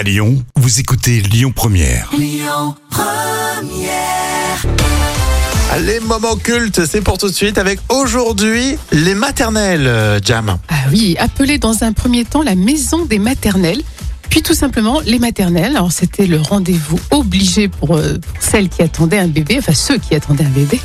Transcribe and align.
À 0.00 0.02
Lyon, 0.02 0.42
vous 0.56 0.80
écoutez 0.80 1.20
Lyon 1.20 1.52
Première. 1.54 2.10
Les 5.78 6.00
moments 6.00 6.36
cultes, 6.36 6.86
c'est 6.86 7.02
pour 7.02 7.18
tout 7.18 7.28
de 7.28 7.34
suite 7.34 7.58
avec 7.58 7.80
aujourd'hui 7.90 8.78
les 8.92 9.14
maternelles, 9.14 9.86
euh, 9.86 10.18
Jam. 10.24 10.56
Ah 10.70 10.74
oui, 10.90 11.16
appelé 11.18 11.58
dans 11.58 11.84
un 11.84 11.92
premier 11.92 12.24
temps 12.24 12.42
la 12.42 12.54
maison 12.54 13.04
des 13.04 13.18
maternelles, 13.18 13.82
puis 14.30 14.40
tout 14.40 14.54
simplement 14.54 15.02
les 15.04 15.18
maternelles. 15.18 15.76
Alors 15.76 15.92
c'était 15.92 16.26
le 16.26 16.40
rendez-vous 16.40 16.98
obligé 17.10 17.68
pour, 17.68 17.98
euh, 17.98 18.16
pour 18.16 18.42
celles 18.42 18.70
qui 18.70 18.80
attendaient 18.80 19.18
un 19.18 19.28
bébé, 19.28 19.56
enfin 19.58 19.74
ceux 19.74 19.98
qui 19.98 20.14
attendaient 20.14 20.46
un 20.46 20.48
bébé. 20.48 20.80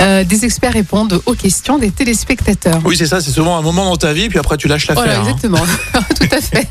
Euh, 0.00 0.24
des 0.24 0.44
experts 0.44 0.72
répondent 0.72 1.20
aux 1.26 1.34
questions 1.34 1.78
des 1.78 1.90
téléspectateurs. 1.90 2.80
Oui, 2.84 2.96
c'est 2.96 3.06
ça, 3.06 3.20
c'est 3.20 3.30
souvent 3.30 3.56
un 3.56 3.62
moment 3.62 3.84
dans 3.84 3.96
ta 3.96 4.12
vie, 4.12 4.28
puis 4.28 4.38
après 4.38 4.56
tu 4.56 4.68
lâches 4.68 4.88
l'affaire. 4.88 5.04
Voilà, 5.04 5.20
hein. 5.20 5.22
exactement. 5.22 5.58
Tout 6.20 6.28
à 6.30 6.40
fait. 6.40 6.68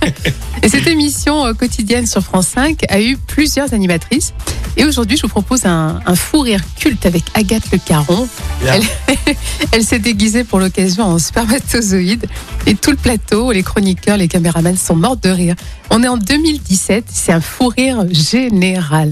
Et 0.61 0.69
cette 0.69 0.87
émission 0.87 1.45
euh, 1.45 1.53
quotidienne 1.53 2.05
sur 2.05 2.21
France 2.21 2.47
5 2.53 2.83
a 2.89 3.01
eu 3.01 3.17
plusieurs 3.17 3.73
animatrices. 3.73 4.33
Et 4.75 4.85
aujourd'hui, 4.85 5.17
je 5.17 5.23
vous 5.23 5.29
propose 5.29 5.65
un, 5.65 5.99
un 6.05 6.15
fou 6.15 6.41
rire 6.41 6.61
culte 6.77 7.05
avec 7.05 7.23
Agathe 7.33 7.71
Le 7.71 7.77
Caron. 7.77 8.27
Bien. 8.61 8.73
Elle, 8.73 9.35
elle 9.71 9.83
s'est 9.83 9.99
déguisée 9.99 10.43
pour 10.43 10.59
l'occasion 10.59 11.05
en 11.05 11.19
spermatozoïde. 11.19 12.25
Et 12.65 12.75
tout 12.75 12.91
le 12.91 12.97
plateau, 12.97 13.51
les 13.51 13.63
chroniqueurs, 13.63 14.17
les 14.17 14.27
caméramans 14.27 14.77
sont 14.77 14.95
morts 14.95 15.17
de 15.17 15.29
rire. 15.29 15.55
On 15.89 16.03
est 16.03 16.07
en 16.07 16.17
2017, 16.17 17.05
c'est 17.11 17.31
un 17.31 17.41
fou 17.41 17.67
rire 17.67 18.05
général. 18.11 19.11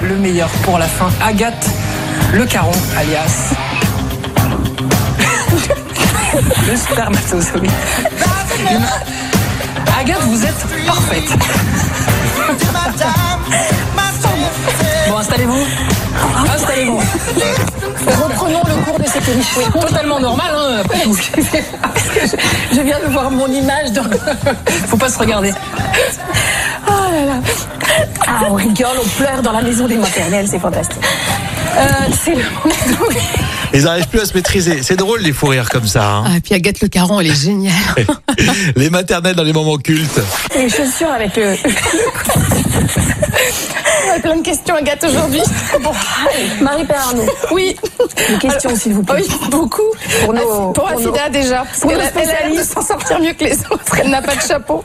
le 0.00 0.16
meilleur 0.16 0.48
pour 0.62 0.78
la 0.78 0.86
fin. 0.86 1.10
Agathe 1.20 1.68
Le 2.34 2.44
Caron, 2.46 2.72
alias. 2.96 3.52
le 6.68 6.76
spermatozoïde. 6.76 7.70
Une- 8.70 8.86
Agathe, 10.00 10.22
vous 10.22 10.44
êtes 10.44 10.66
parfaite. 10.86 11.28
Bon, 15.08 15.18
installez-vous. 15.18 15.64
Installez-vous. 16.54 16.98
Reprenons 18.24 18.62
le 18.66 18.74
cours 18.84 18.98
de 18.98 19.06
cette 19.06 19.28
émission. 19.28 19.60
Totalement 19.70 20.18
normal, 20.18 20.50
hein. 20.56 20.76
après, 20.84 21.04
vous- 21.04 21.16
Je 22.72 22.80
viens 22.80 22.98
de 23.00 23.12
voir 23.12 23.30
mon 23.30 23.46
image 23.46 23.92
dans. 23.92 24.04
Faut 24.88 24.96
pas 24.96 25.08
se 25.10 25.18
regarder. 25.18 25.52
Oh 26.88 26.90
là 27.12 27.24
là. 27.26 27.40
Ah, 28.26 28.40
on 28.50 28.54
rigole, 28.54 28.96
on 29.04 29.08
pleure 29.22 29.42
dans 29.42 29.52
la 29.52 29.62
maison 29.62 29.86
des 29.86 29.96
maternelles, 29.96 30.48
c'est 30.50 30.58
fantastique. 30.58 31.00
Euh, 31.76 32.08
c'est 32.12 32.34
le 32.34 32.44
moment 32.50 32.74
Ils 33.74 33.82
n'arrivent 33.82 34.06
plus 34.08 34.20
à 34.20 34.24
se 34.24 34.34
maîtriser. 34.34 34.82
C'est 34.82 34.96
drôle 34.96 35.20
les 35.20 35.32
fous 35.32 35.46
rires 35.48 35.68
comme 35.68 35.86
ça. 35.86 36.04
hein. 36.08 36.24
Ah, 36.26 36.36
et 36.36 36.40
puis 36.40 36.54
Agathe 36.54 36.80
Le 36.80 36.88
Caron, 36.88 37.20
elle 37.20 37.26
est 37.28 37.34
géniale. 37.42 37.74
les 38.76 38.88
maternelles 38.90 39.34
dans 39.34 39.42
les 39.42 39.52
moments 39.52 39.76
cultes. 39.78 40.20
les 40.56 40.68
chaussures 40.68 41.10
avec 41.10 41.36
le. 41.36 41.54
On 44.06 44.16
a 44.16 44.20
plein 44.20 44.36
de 44.36 44.42
questions, 44.42 44.76
Agathe, 44.76 45.02
aujourd'hui. 45.04 45.40
Bon, 45.82 45.90
Marie-Père 46.60 47.00
Arnaud. 47.08 47.26
Oui. 47.52 47.74
Une 48.30 48.38
question, 48.38 48.76
s'il 48.76 48.92
vous 48.94 49.02
plaît. 49.02 49.22
Oui, 49.26 49.48
beaucoup. 49.50 49.82
Pour 50.22 50.32
nos. 50.34 50.72
Pour 50.72 50.72
pour 50.72 50.90
nos- 51.00 51.08
Afida 51.10 51.28
déjà, 51.30 51.58
parce 51.64 51.80
pour 51.80 51.90
elle 51.92 52.00
a 52.00 52.10
l'air 52.48 52.50
de 52.58 52.62
s'en 52.62 52.82
sortir 52.82 53.18
mieux 53.20 53.32
que 53.32 53.44
les 53.44 53.58
autres, 53.70 53.98
elle 54.00 54.10
n'a 54.10 54.22
pas 54.22 54.36
de 54.36 54.40
chapeau. 54.42 54.84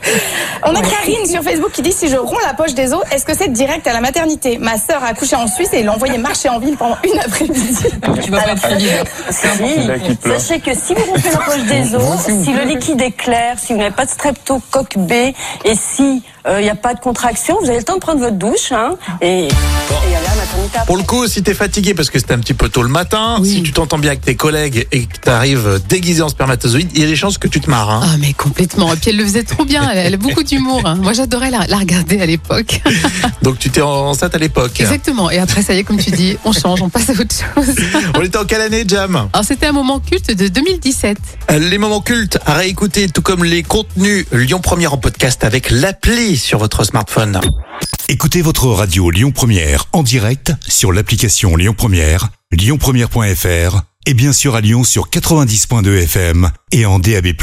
On 0.64 0.74
a 0.74 0.80
Karine 0.80 1.26
sur 1.26 1.42
Facebook 1.42 1.70
qui 1.72 1.82
dit 1.82 1.92
si 1.92 2.08
je 2.08 2.16
romps 2.16 2.38
la 2.46 2.54
poche 2.54 2.74
des 2.74 2.92
os, 2.92 3.02
est-ce 3.12 3.24
que 3.24 3.36
c'est 3.36 3.52
direct 3.52 3.86
à 3.86 3.92
la 3.92 4.00
maternité? 4.00 4.58
Ma 4.58 4.78
sœur 4.78 5.02
a 5.04 5.08
accouché 5.08 5.36
en 5.36 5.46
Suisse 5.46 5.70
et 5.74 5.82
l'a 5.82 5.92
envoyé 5.92 6.18
marcher 6.18 6.48
en 6.48 6.58
ville 6.58 6.76
pendant 6.76 6.96
une 7.04 7.18
après-midi. 7.20 7.76
Tu 8.24 8.30
vas 8.30 8.40
pas 8.40 8.52
être. 8.52 8.79
Si, 8.80 10.28
sachez 10.28 10.60
que 10.60 10.70
si 10.74 10.94
vous 10.94 11.04
rompez 11.04 11.30
la 11.30 11.38
poche 11.38 11.64
des 11.68 11.94
os, 11.94 12.20
si 12.44 12.52
le 12.52 12.64
liquide 12.64 13.00
est 13.00 13.10
clair, 13.12 13.56
si 13.58 13.72
vous 13.72 13.78
n'avez 13.78 13.94
pas 13.94 14.04
de 14.06 14.10
streptocoque 14.10 14.96
B 14.98 15.12
et 15.12 15.34
si 15.74 16.22
il 16.48 16.62
n'y 16.62 16.70
a 16.70 16.74
pas 16.74 16.94
de 16.94 17.00
contraction, 17.00 17.58
vous 17.60 17.68
avez 17.68 17.78
le 17.78 17.84
temps 17.84 17.96
de 17.96 18.00
prendre 18.00 18.18
votre 18.20 18.36
douche 18.36 18.72
hein, 18.72 18.94
et, 19.20 19.26
et 19.26 19.30
aller 19.42 19.48
à 20.16 20.20
la 20.22 20.34
maternité. 20.36 20.70
après. 20.74 20.86
Pour 20.86 20.96
le 20.96 21.02
coup, 21.02 21.26
si 21.26 21.42
t'es 21.42 21.52
fatigué 21.52 21.92
parce 21.92 22.08
que 22.08 22.18
c'était 22.18 22.32
un 22.32 22.38
petit 22.38 22.54
peu 22.54 22.70
tôt 22.70 22.82
le 22.82 22.88
matin, 22.88 23.36
Oui. 23.40 23.56
si 23.56 23.62
tu 23.62 23.72
t'entends 23.72 23.98
bien 23.98 24.10
avec 24.12 24.22
tes 24.22 24.36
collègues 24.36 24.86
et 24.90 25.04
que 25.04 25.18
t'arrives 25.18 25.80
déguisé 25.88 26.22
en 26.22 26.30
spermatozoïde, 26.30 26.90
il 26.94 27.02
y 27.02 27.04
a 27.04 27.06
des 27.06 27.14
chances 27.16 27.36
que 27.36 27.46
tu 27.46 27.60
te 27.60 27.68
marres. 27.68 27.90
hein. 27.90 28.00
Ah, 28.04 28.16
mais 28.18 28.32
complètement. 28.32 28.90
Et 28.94 28.96
puis 28.96 29.10
elle 29.10 29.18
le 29.18 29.24
faisait 29.24 29.42
trop 29.42 29.66
bien. 29.66 29.88
Elle, 29.90 29.98
elle 29.98 30.14
a 30.14 30.16
beaucoup 30.16 30.42
d'humour. 30.42 30.80
hein. 30.86 30.96
Moi, 31.02 31.12
j'adorais 31.12 31.50
la, 31.50 31.66
la 31.68 31.76
regarder 31.76 32.18
à 32.20 32.26
l'époque. 32.26 32.80
Donc 33.42 33.58
tu 33.58 33.68
t'es 33.68 33.82
enceinte 33.82 34.34
à 34.34 34.38
l'époque. 34.38 34.80
Exactement. 34.80 35.30
Et 35.30 35.38
après, 35.38 35.62
ça 35.62 35.74
y 35.74 35.78
est, 35.80 35.84
comme 35.84 35.98
tu 35.98 36.10
dis, 36.10 36.38
on 36.46 36.52
change, 36.52 36.80
on 36.80 36.88
passe 36.88 37.10
à 37.10 37.12
autre 37.12 37.34
chose. 37.34 37.74
On 38.16 38.22
était 38.22 38.38
en 38.38 38.44
quelle 38.46 38.62
année, 38.72 38.84
Jam 38.86 39.28
Alors, 39.32 39.44
c'était 39.44 39.66
un 39.66 39.72
moment 39.72 39.98
culte 40.00 40.30
de 40.36 40.48
2017. 40.48 41.18
Les 41.58 41.78
moments 41.78 42.00
cultes 42.00 42.38
à 42.46 42.54
réécouter, 42.54 43.08
tout 43.08 43.22
comme 43.22 43.44
les 43.44 43.62
contenus 43.62 44.26
Lyon 44.32 44.60
Première 44.60 44.94
en 44.94 44.98
podcast 44.98 45.42
avec 45.44 45.70
l'appli 45.70 46.36
sur 46.36 46.58
votre 46.58 46.84
smartphone. 46.84 47.40
Écoutez 48.08 48.42
votre 48.42 48.66
radio 48.66 49.10
Lyon 49.10 49.32
Première 49.32 49.86
en 49.92 50.02
direct 50.02 50.52
sur 50.66 50.92
l'application 50.92 51.56
Lyon 51.56 51.74
Première, 51.76 52.28
lyonpremière.fr 52.52 53.82
et 54.06 54.14
bien 54.14 54.32
sûr 54.32 54.54
à 54.54 54.60
Lyon 54.60 54.84
sur 54.84 55.08
90.2 55.08 56.02
FM 56.04 56.50
et 56.72 56.86
en 56.86 56.98
DAB+. 56.98 57.34